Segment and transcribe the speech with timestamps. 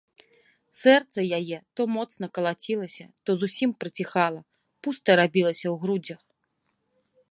[0.83, 4.41] Сэрца яе то моцна калацілася, то зусім прыціхала,
[4.87, 6.21] пуста рабілася ў грудзях.